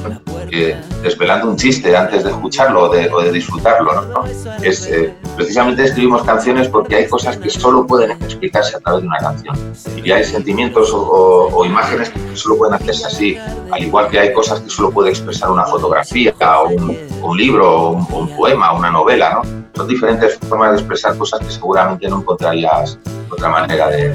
[0.50, 4.02] eh, desvelando un chiste antes de escucharlo o de, o de disfrutarlo.
[4.02, 4.24] ¿no?
[4.62, 9.08] Es, eh, precisamente escribimos canciones porque hay cosas que solo pueden explicarse a través de
[9.08, 9.56] una canción.
[10.04, 13.38] Y hay sentimientos o, o- o imágenes que solo pueden hacerse así,
[13.70, 17.70] al igual que hay cosas que solo puede expresar una fotografía o un, un libro
[17.70, 19.34] o un, un poema, una novela.
[19.34, 19.42] ¿no?
[19.74, 22.98] Son diferentes formas de expresar cosas que seguramente no encontrarías
[23.30, 24.14] otra manera de,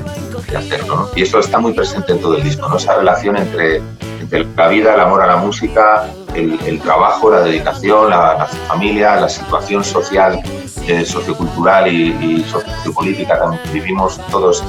[0.49, 0.95] de hacerlo.
[0.95, 1.09] ¿no?
[1.15, 2.77] Y eso está muy presente en todo el disco, ¿no?
[2.77, 3.81] esa relación entre,
[4.19, 8.45] entre la vida, el amor a la música, el, el trabajo, la dedicación, la, la
[8.45, 10.41] familia, la situación social,
[10.87, 14.63] eh, sociocultural y, y sociopolítica también que vivimos, todos.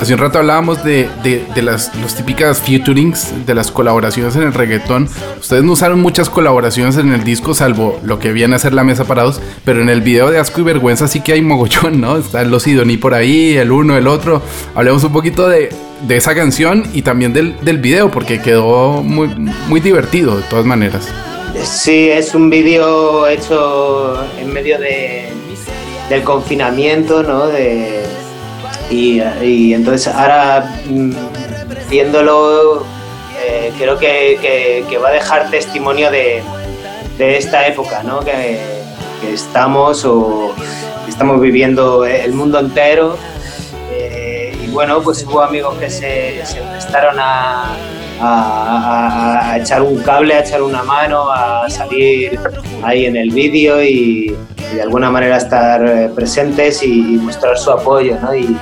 [0.00, 4.42] Hace un rato hablábamos de, de, de las los típicas featurings, de las colaboraciones en
[4.42, 5.08] el reggaetón.
[5.40, 8.84] Ustedes no usaron muchas colaboraciones en el disco, salvo lo que viene a ser la
[8.84, 12.16] mesa parados, pero en el video de Asco y Vergüenza sí que hay mogollón, ¿no?
[12.16, 14.42] Están los Idoní por ahí, el uno, el otro.
[14.74, 15.74] Hablemos un poquito de,
[16.06, 19.28] de esa canción y también del, del video, porque quedó muy,
[19.68, 21.08] muy divertido de todas maneras.
[21.62, 25.28] Sí, es un vídeo hecho en medio de,
[26.08, 27.46] del confinamiento, ¿no?
[28.90, 29.20] Y,
[29.72, 31.12] entonces ahora mm,
[31.88, 32.84] viéndolo
[33.44, 36.42] eh, creo que, que- va a dejar testimonio de,
[37.18, 38.20] de esta época, ¿no?
[38.20, 38.58] Que,
[39.32, 40.52] estamos o
[41.08, 43.16] estamos viviendo el mundo entero.
[43.90, 47.74] Eh, y bueno, pues hubo amigos que se, se prestaron a,
[48.20, 52.38] a, a, echar un cable, a echar una mano, a salir
[52.82, 54.36] ahí en el vídeo y,
[54.72, 58.34] y de alguna manera estar eh, presentes y, y mostrar su apoyo, ¿no?
[58.34, 58.56] Y,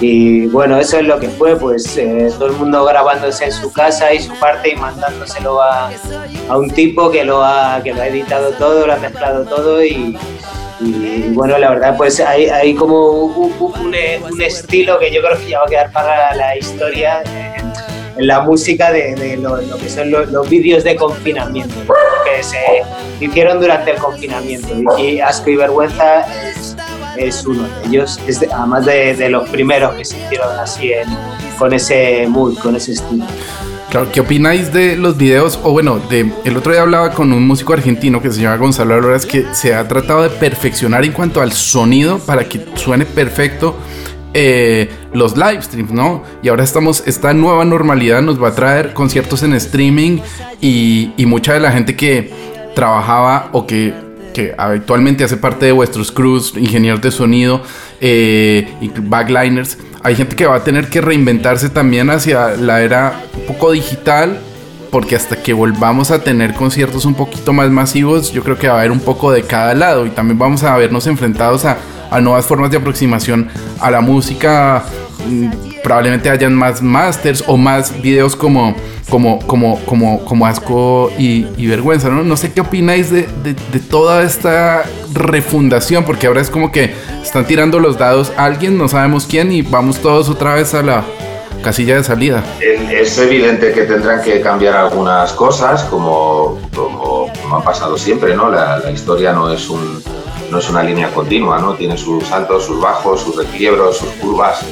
[0.00, 3.72] y bueno, eso es lo que fue, pues eh, todo el mundo grabándose en su
[3.72, 5.90] casa y su parte y mandándoselo a,
[6.48, 9.84] a un tipo que lo, ha, que lo ha editado todo, lo ha mezclado todo
[9.84, 10.18] y,
[10.80, 13.94] y bueno, la verdad, pues hay, hay como un, un-
[14.32, 17.22] un estilo que yo creo que ya va a quedar para la historia
[18.16, 21.74] en la música de, de lo, lo que son los, los vídeos de confinamiento
[22.24, 22.58] que se
[23.24, 24.68] hicieron durante el confinamiento.
[24.98, 26.20] Y, Asco y Vergüenza
[26.50, 26.76] es,
[27.16, 30.92] es uno de ellos, es de- además de, de los primeros que se hicieron así
[30.92, 31.08] en-
[31.58, 33.24] con ese mood, con ese estilo.
[33.90, 35.60] Claro, ¿qué opináis de los videos?
[35.62, 38.94] O bueno, de, el otro día hablaba con un músico argentino que se llama Gonzalo
[38.94, 43.76] Alvarez que se ha tratado de perfeccionar en cuanto al sonido para que suene perfecto
[44.34, 46.22] eh, los live streams, ¿no?
[46.42, 50.20] Y ahora estamos, esta nueva normalidad nos va a traer conciertos en streaming
[50.60, 52.30] y, mucha de la gente que
[52.74, 53.94] trabajaba o que,
[54.34, 57.62] que habitualmente hace parte de vuestros crews, ingenieros de sonido
[58.00, 63.20] eh, y backliners, hay gente que va a tener que reinventarse también hacia la era
[63.34, 64.40] un poco digital,
[64.90, 68.74] porque hasta que volvamos a tener conciertos un poquito más masivos, yo creo que va
[68.74, 71.78] a haber un poco de cada lado y también vamos a vernos enfrentados a,
[72.12, 73.48] a nuevas formas de aproximación
[73.80, 74.84] a la música.
[75.28, 75.48] Mm,
[75.82, 78.76] Probablemente hayan más masters o más videos como,
[79.10, 82.22] como, como, como, como asco y, y vergüenza, ¿no?
[82.22, 87.46] No sé qué opináis de, de- toda esta refundación, porque ahora es como que están
[87.46, 91.02] tirando los dados alguien, no sabemos quién, y vamos todos otra vez a la
[91.64, 92.44] casilla de salida.
[92.60, 98.48] Es evidente que tendrán que cambiar algunas cosas, como, como, como ha pasado siempre, ¿no?
[98.50, 100.00] La, la historia no es, un,
[100.52, 101.74] no es una línea continua, ¿no?
[101.74, 104.62] Tiene sus altos, sus bajos, sus requiebros, sus curvas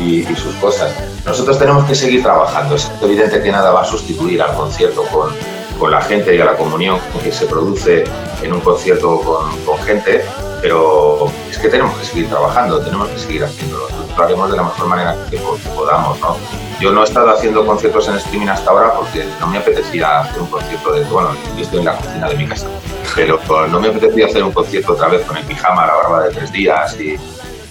[0.00, 0.92] y, sus cosas.
[1.24, 2.74] Nosotros tenemos que seguir trabajando.
[2.74, 5.30] Es evidente que nada va a sustituir al concierto con,
[5.78, 8.02] con la gente y a la comunión que se produce
[8.42, 10.24] en un concierto con, con gente,
[10.60, 13.97] pero es que tenemos que seguir trabajando, tenemos que seguir haciéndolo.
[14.18, 16.36] Lo haremos de la mejor manera que, po- que podamos, ¿no?
[16.80, 20.40] Yo no he estado haciendo conciertos en streaming hasta ahora porque no me apetecía hacer
[20.42, 22.66] un concierto de, bueno, yo estoy en la cocina de mi casa,
[23.14, 26.30] pero no me apetecía hacer un concierto otra vez con el pijama, la barba de
[26.34, 27.16] tres días y,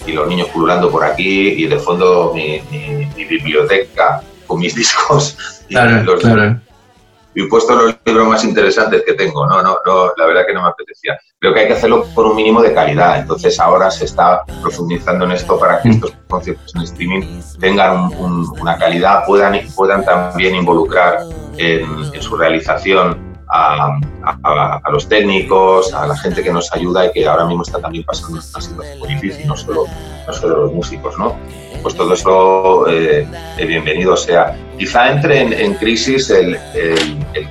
[0.10, 4.74] y los niños pululando por aquí y de fondo mi, mi- mi biblioteca con mis
[4.82, 6.22] discos y los
[7.38, 9.46] y he puesto los libros más interesantes que tengo.
[9.46, 11.20] No, no, no, la verdad que no me apetecía.
[11.40, 13.20] Creo que hay que hacerlo por un mínimo de calidad.
[13.20, 17.22] Entonces ahora se está profundizando en esto para que estos conciertos en streaming
[17.60, 21.20] tengan un- un- una calidad, puedan, puedan también involucrar
[21.58, 23.98] en su realización a,
[24.44, 27.80] a- a los técnicos, a la gente que nos ayuda y que ahora mismo está
[27.80, 29.86] también pasando una situación muy difícil, no solo,
[30.28, 31.36] no solo los músicos, ¿no?
[31.82, 33.28] Pues todo eso eh,
[33.66, 34.56] bienvenido sea.
[34.78, 37.48] Quizá entre en, en crisis el, el- el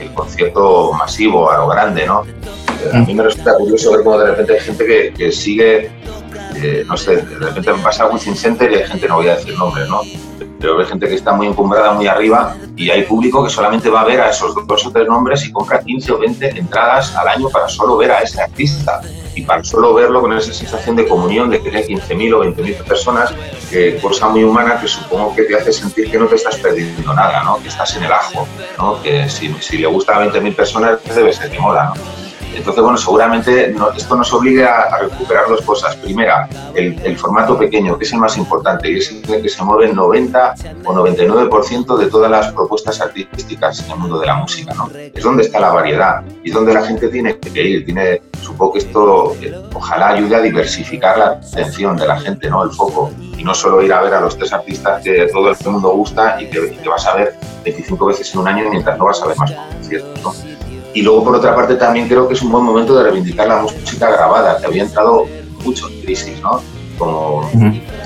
[0.00, 2.24] el, concierto masivo, a lo grande, ¿no?
[2.92, 5.90] A mí me resulta curioso ver cómo de repente hay gente que, que sigue,
[6.56, 9.28] eh, no sé, de repente me pasa a Wizzing Center y hay gente, no voy
[9.28, 10.00] a decir nombres, ¿no?
[10.58, 14.02] Pero hay gente que está muy encumbrada, muy arriba, y hay público que solamente va
[14.02, 17.28] a ver a esos dos o tres nombres y compra 15 o 20 entradas al
[17.28, 19.00] año para solo ver a ese artista
[19.34, 22.84] y para solo verlo con esa sensación de comunión de que hay 15.000 o 20.000
[22.84, 23.34] personas,
[24.00, 27.44] cosa muy humana que supongo que te hace sentir que no te estás perdiendo nada,
[27.44, 27.60] ¿no?
[27.62, 29.02] que estás en el ajo, ¿no?
[29.02, 31.92] que si, si le gusta a 20.000 personas debe ser que mola.
[31.94, 32.25] ¿no?
[32.56, 35.94] Entonces, bueno, seguramente esto nos obliga a, recuperar dos cosas.
[35.96, 39.90] Primera, el, formato pequeño, que es el más importante y es el que se mueve
[39.90, 44.74] el 90 o 99% de todas las propuestas artísticas en el mundo de la música.
[44.74, 44.90] ¿no?
[44.94, 47.84] Es donde está la variedad y es donde la gente tiene que ir.
[47.84, 52.64] Tiene, supongo que esto eh, ojalá ayude a diversificar la atención de la gente, ¿no?
[52.64, 55.56] el foco, y no solo ir a ver a los tres artistas que todo el
[55.66, 58.98] mundo gusta y que, y que vas a ver 25 veces en un año mientras
[58.98, 60.22] no vas a ver más conciertos.
[60.22, 60.65] ¿no?
[60.96, 63.56] Y luego, por otra parte, también creo que es un buen momento de reivindicar la
[63.62, 65.26] música grabada, que había entrado
[65.64, 66.62] mucho en crisis, ¿no?
[66.98, 67.48] Como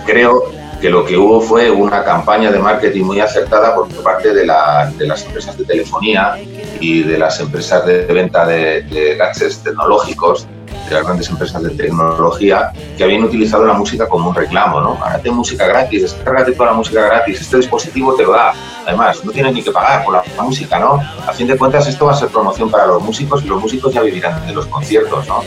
[0.04, 0.42] creo
[0.80, 4.90] que lo que hubo fue una campaña de marketing muy acertada por parte de, la-
[4.98, 6.36] de las empresas de telefonía
[6.80, 10.46] y de las empresas de venta de, de gadgets tecnológicos,
[10.90, 14.98] de las grandes empresas de tecnología, que habían utilizado la música como un reclamo, ¿no?
[15.22, 18.52] Tengo música gratis, descárgate toda la música gratis, este dispositivo te lo da.
[18.86, 21.00] Además, no tienes ni que pagar por la, música, ¿no?
[21.26, 23.92] A fin de cuentas, esto va a ser promoción para los músicos y los músicos
[23.94, 25.42] ya vivirán de los conciertos, ¿no?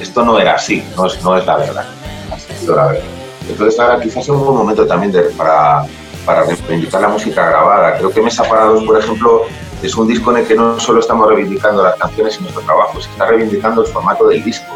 [0.00, 1.84] Esto no era así, no es, no es la verdad.
[2.60, 3.02] Sido la verdad.
[3.48, 5.84] Entonces, ahora quizás es un buen momento también de- para,
[6.24, 7.96] para reivindicar la música grabada.
[7.98, 9.42] Creo que Mesa Parados, por ejemplo,
[9.82, 13.00] es un disco en el que no solo estamos reivindicando las canciones y nuestro trabajo,
[13.00, 14.66] se está reivindicando el formato del disco.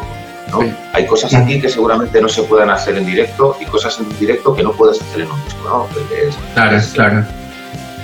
[0.49, 0.61] ¿No?
[0.61, 0.73] Sí.
[0.93, 4.53] Hay cosas aquí que seguramente no se puedan hacer en directo y cosas en directo
[4.55, 5.87] que no puedes hacer en un disco, ¿no?
[6.15, 7.23] Es- Claro, es- claro.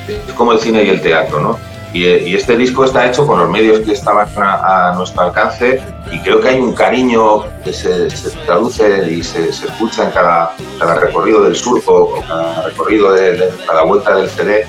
[0.08, 1.60] es como el cine y el teatro, ¿no?
[1.94, 5.82] Y, y este disco está hecho con los medios que estaban a, a nuestro alcance
[6.12, 10.12] y creo que hay un cariño que se, se traduce y se, se escucha en
[10.12, 14.68] cada, cada recorrido del surco o cada recorrido de, de cada vuelta del CD,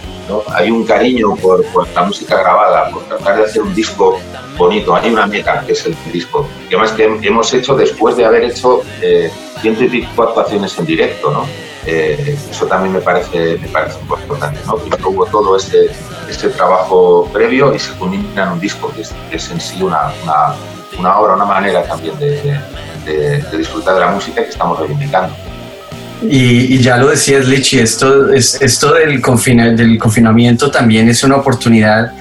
[0.54, 4.18] Hay un cariño por, la música grabada, por tratar de hacer un disco
[4.56, 4.94] bonito.
[4.94, 8.44] Hay una meta que es el disco, que además que hemos hecho después de haber
[8.44, 11.44] hecho eh, ciento y pico actuaciones en directo.
[11.86, 14.74] Eh, eso también me parece, me parece importante, ¿no?
[15.08, 15.88] Hubo todo este,
[16.28, 20.12] este trabajo previo y se culmina en un disco, que es, en sí una,
[20.98, 22.60] una, obra, una manera también de
[23.56, 25.32] disfrutar de la música que estamos reivindicando.
[26.22, 31.22] Y, y ya lo decías, Lichi, esto, es, esto del, confina- del confinamiento también es
[31.22, 32.12] una oportunidad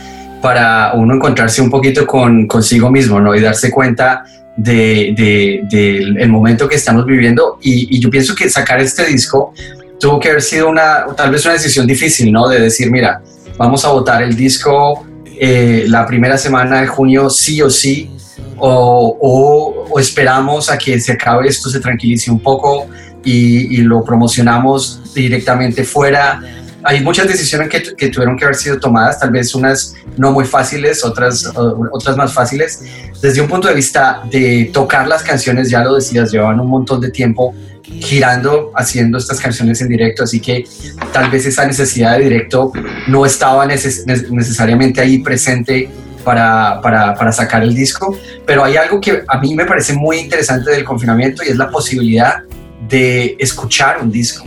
[0.41, 3.33] para uno encontrarse un poquito con consigo mismo, ¿no?
[3.35, 4.23] Y darse cuenta
[4.57, 7.57] de, de- del el momento que estamos viviendo.
[7.61, 9.53] Y, y yo pienso que sacar este disco
[9.99, 12.47] tuvo que haber sido una, tal vez una decisión difícil, ¿no?
[12.49, 13.21] De decir, mira,
[13.57, 15.05] vamos a votar el disco
[15.39, 18.11] eh, la primera semana de junio sí o sí,
[18.57, 22.87] o, o- o esperamos a que se acabe esto, se tranquilice un poco
[23.25, 26.41] y, y lo promocionamos directamente fuera.
[26.87, 30.45] Hay muchas decisiones que, que tuvieron que haber sido tomadas, tal vez unas no muy
[30.45, 31.51] fáciles, otras,
[31.91, 32.83] otras más fáciles.
[33.21, 37.01] Desde un punto de vista de tocar las canciones, ya lo decías, llevan un montón
[37.01, 40.65] de tiempo girando, haciendo estas canciones en directo, así que
[41.11, 42.71] tal vez esa necesidad de directo
[43.07, 45.89] no estaba neces- necesariamente ahí presente
[46.23, 50.17] para, para, para sacar el disco, pero hay algo que a mí me parece muy
[50.17, 52.43] interesante del confinamiento y es la posibilidad
[52.87, 54.45] de escuchar un disco.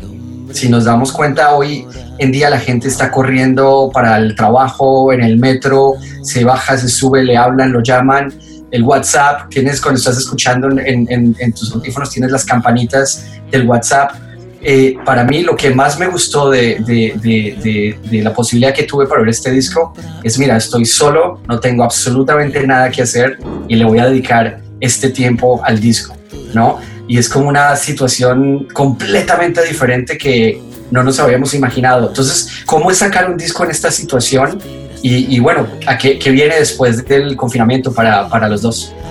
[0.53, 1.87] Si nos damos cuenta, hoy
[2.19, 6.89] en día la gente está corriendo para el trabajo, en el metro, se baja, se
[6.89, 8.33] sube, le hablan, lo llaman.
[8.71, 13.67] El WhatsApp, tienes cuando estás escuchando en, en- en tus audífonos, tienes las campanitas del
[13.67, 14.13] WhatsApp.
[14.61, 18.83] Eh, para mí lo que más me gustó de, de- de- de- la posibilidad que
[18.83, 23.39] tuve para ver este disco es, mira, estoy solo, no tengo absolutamente nada que hacer
[23.69, 26.17] y le voy a dedicar este tiempo al disco,
[26.55, 26.79] ¿no?
[27.09, 32.09] Y es como una situación completamente diferente que no nos habíamos imaginado.
[32.09, 34.61] Entonces, ¿cómo es sacar un disco en esta situación?
[35.01, 38.95] Y, bueno, ¿a qué, viene después del confinamiento para, para los dos?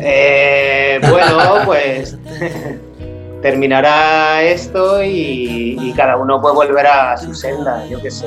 [0.00, 2.16] Eh, bueno, pues
[3.42, 8.26] terminará esto y, cada uno puede volver a su senda, yo qué sé.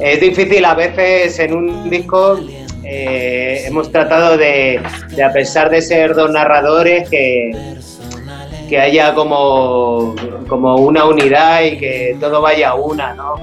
[0.00, 2.38] Es difícil a veces en un disco,
[2.84, 4.82] eh, hemos tratado de,
[5.24, 7.52] a pesar de ser dos narradores, que,
[8.68, 10.14] que haya como,
[10.48, 13.34] como una unidad y que todo vaya a una, ¿no?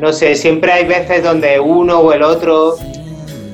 [0.00, 2.74] No, sé, siempre hay veces donde uno o el otro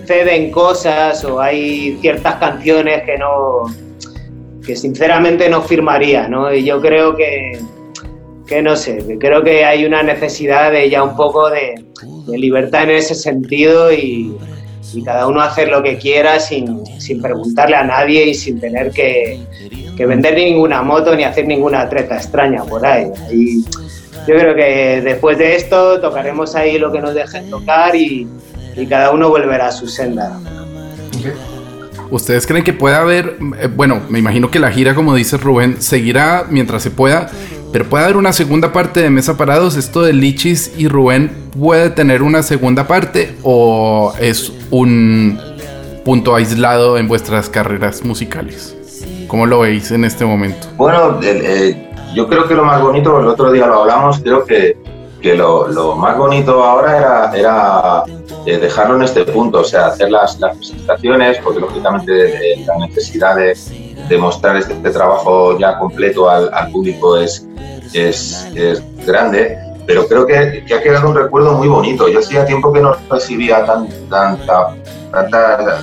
[0.07, 3.65] ceden cosas o hay ciertas canciones que no
[4.67, 6.53] que sinceramente no firmaría, ¿no?
[6.53, 7.59] Y yo creo que,
[8.47, 11.85] que no sé, creo que hay una necesidad de ya un poco de,
[12.27, 14.37] de libertad en ese sentido y,
[14.93, 18.91] y, cada uno hacer lo que quiera sin, sin preguntarle a nadie y sin tener
[18.91, 19.41] que,
[19.97, 23.11] que, vender ninguna moto ni hacer ninguna treta extraña por ahí.
[23.33, 23.63] Y
[24.27, 28.27] yo creo que después de esto tocaremos ahí lo que nos dejen tocar y,
[28.77, 30.39] y cada uno volverá a su senda.
[32.11, 35.81] ¿Ustedes creen que puede haber, eh, bueno, me imagino que la gira, como dice Rubén,
[35.81, 37.31] seguirá mientras se pueda,
[37.73, 39.77] pero puede haber una segunda parte de Mesa Parados?
[39.77, 45.41] ¿Esto de Lichis y Rubén puede tener una segunda parte o es un
[46.05, 48.77] punto aislado en vuestras carreras musicales?
[49.31, 50.67] ¿Cómo lo veis en este momento?
[50.77, 54.77] Bueno, eh, yo creo que lo más bonito, el otro día lo hablamos, creo que,
[55.23, 58.03] que lo, más bonito ahora era, era
[58.45, 62.85] eh, dejarlo en este punto, o sea, hacer las, las presentaciones, porque lógicamente eh, la
[62.85, 63.57] necesidad de,
[64.09, 67.47] de mostrar este, trabajo ya completo al, al público es,
[67.93, 72.09] es, es, grande, pero creo que, que, ha quedado un recuerdo muy bonito.
[72.09, 74.75] Yo hacía tiempo que no recibía tan, tanta,
[75.13, 75.83] tanta,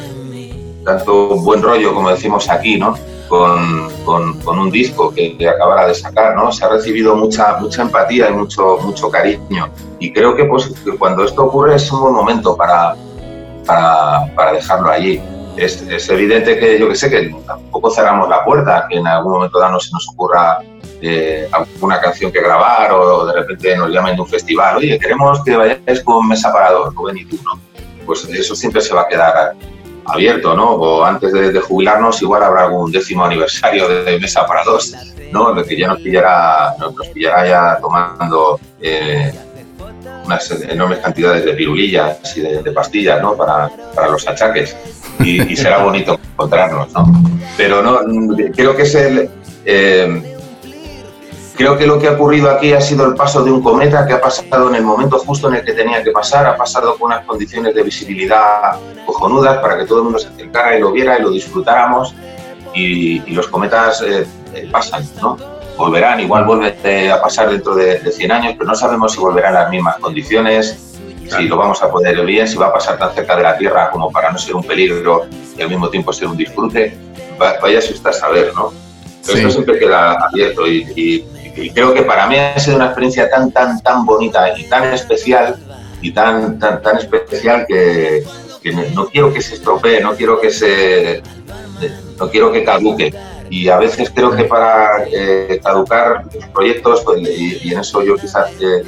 [0.84, 2.98] tanto buen rollo, como decimos aquí, ¿no?
[3.28, 6.50] Con, con, con, un disco que, acabara de sacar, ¿no?
[6.52, 9.70] Se ha recibido mucha, mucha empatía y mucho, mucho cariño.
[10.00, 12.96] Y creo que, pues, que cuando esto ocurre es un buen momento para,
[13.66, 15.22] para, para dejarlo allí.
[15.58, 19.34] Es, es, evidente que, yo que sé, que tampoco cerramos la puerta, que en algún
[19.34, 20.60] momento dado se nos ocurra
[21.02, 25.44] eh, alguna canción que grabar o de repente nos llamen de un festival, oye, queremos
[25.44, 27.60] que vayáis con Mesa Parador, Rubén y tú, ¿no?
[28.06, 29.54] Pues eso siempre se va a quedar
[30.08, 30.72] abierto, ¿no?
[30.72, 34.94] O antes de, jubilarnos igual habrá algún décimo aniversario de Mesa para dos,
[35.32, 35.54] ¿no?
[35.54, 39.34] De que ya nos pillará, nos, pillará ya tomando eh,
[40.26, 43.36] unas enormes cantidades de pirulillas y de, de pastillas, ¿no?
[43.36, 44.76] Para, para los achaques.
[45.20, 47.06] Y, y, será bonito encontrarnos, ¿no?
[47.58, 48.00] Pero no,
[48.56, 49.30] creo que es el...
[49.66, 50.37] eh,
[51.58, 54.14] Creo que lo que ha ocurrido aquí ha sido el paso de un cometa que
[54.14, 57.08] ha pasado en el momento justo en el que tenía que pasar, ha pasado con
[57.08, 58.78] unas condiciones de visibilidad
[59.08, 62.14] cojonudas para que todo el mundo se acercara y lo viera y lo disfrutáramos.
[62.76, 65.36] Y, y los cometas eh, eh, pasan, ¿no?
[65.78, 69.54] Volverán, igual vuelve a pasar dentro de, de 100 años, pero no sabemos si volverán
[69.56, 70.96] las mismas condiciones,
[71.28, 73.58] si lo vamos a poder ver bien, si va a pasar tan cerca de la
[73.58, 75.26] Tierra como para no ser un peligro
[75.58, 76.96] y al mismo tiempo ser un disfrute.
[77.42, 78.72] Va- Vaya si está a saber, ¿no?
[79.28, 79.40] Pero Sí.
[79.40, 81.26] esto siempre queda abierto y, y-
[81.60, 84.94] y creo que para mí ha sido una experiencia tan, tan, tan bonita y tan
[84.94, 85.56] especial
[86.02, 88.24] y tan, tan, tan especial que,
[88.62, 91.22] que no- no quiero que se estropee, no quiero que se,
[92.20, 93.14] no quiero que caduque.
[93.50, 98.04] Y a veces creo que para eh, caducar los proyectos, pues, y, y en eso
[98.04, 98.84] yo quizás eh,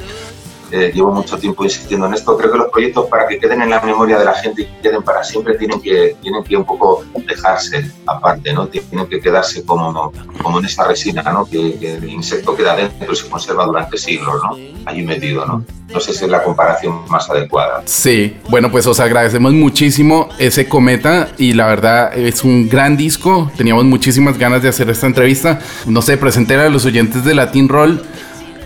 [0.70, 3.70] eh, llevo mucho tiempo insistiendo en esto, creo que los proyectos para que queden en
[3.70, 7.04] la memoria de la gente y queden para siempre tienen que, tienen que un poco
[7.26, 8.66] dejarse aparte, ¿no?
[8.68, 10.12] Tienen que quedarse como,
[10.42, 11.44] como en esa resina, ¿no?
[11.44, 14.56] Que, que el insecto queda dentro y se conserva durante siglos, ¿no?
[14.86, 15.64] Allí metido, ¿no?
[15.92, 17.82] No sé si es la comparación más adecuada.
[17.84, 23.50] Sí, bueno, pues os agradecemos muchísimo ese cometa y la verdad es un gran disco.
[23.56, 25.58] Teníamos muchísimas ganas de hacer esta entrevista.
[25.86, 28.02] No sé, presentar a los oyentes de Latin Roll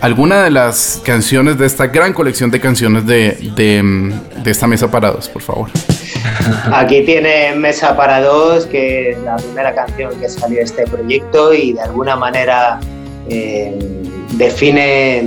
[0.01, 4.89] alguna de las canciones de esta gran colección de canciones de, de, de esta mesa
[4.89, 5.69] parados, por favor.
[6.71, 11.53] Aquí tiene Mesa para dos, que es la primera canción que salió de este proyecto
[11.53, 12.79] y de alguna manera
[13.29, 13.77] eh,
[14.31, 15.19] define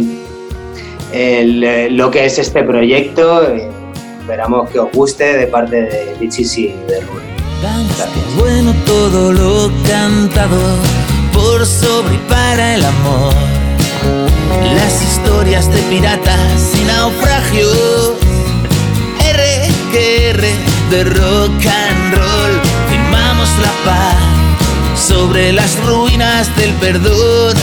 [1.13, 3.49] el, eh, lo que es este proyecto.
[3.49, 3.69] Eh,
[4.21, 7.27] esperamos que os guste de parte de Lichis y de Rubén.
[7.61, 8.37] Gracias.
[8.37, 10.61] Bueno todo lo cantado
[11.33, 13.58] por sobre y para el amor.
[14.75, 18.15] Las historias de piratas y naufragios.
[19.25, 20.55] R que R
[20.91, 22.61] de rock and roll.
[22.89, 27.57] Firmamos la paz sobre las ruinas del perdón.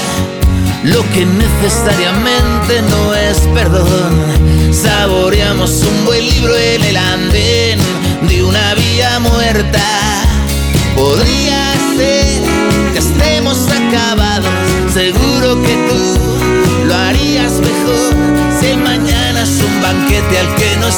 [0.83, 4.13] Lo que necesariamente no es perdón.
[4.71, 7.79] Saboreamos un buen libro en el andén
[8.27, 9.81] de una vía muerta.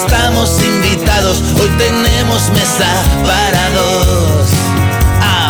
[0.01, 2.85] Estamos invitados, hoy tenemos mesa
[3.23, 4.47] para dos.
[5.21, 5.49] Ah.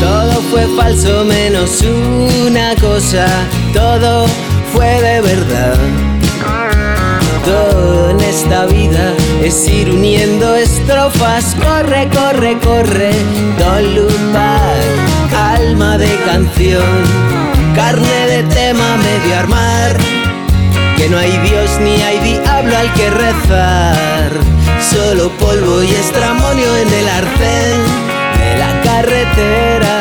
[0.00, 3.26] Todo fue falso menos una cosa,
[3.72, 4.26] todo
[4.72, 5.76] fue de verdad.
[7.44, 13.12] Todo en esta vida es ir uniendo estrofas, corre, corre, corre,
[13.58, 15.13] don't look
[15.54, 16.94] alma de canción,
[17.74, 19.96] carne de tema medio armar,
[20.96, 24.30] que no hay Dios ni hay diablo al que rezar,
[24.92, 27.78] solo polvo y estramonio en el arcén
[28.38, 29.94] de la carretera.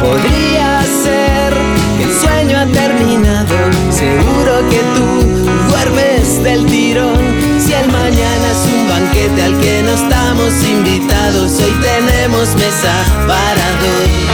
[0.00, 1.54] Podría ser
[1.96, 3.56] que el sueño ha terminado,
[3.90, 5.32] seguro que tú
[5.70, 7.22] duermes del tirón.
[7.58, 12.94] Si el mañana es un banquete al que no estamos invitados, hoy tenemos mesa
[13.26, 14.31] para dos.